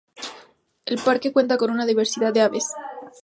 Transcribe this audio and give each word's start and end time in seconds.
El 0.85 0.97
parque 0.97 1.31
cuenta 1.31 1.57
con 1.57 1.69
una 1.69 1.85
diversidad 1.85 2.33
de 2.33 2.41
aves. 2.41 2.73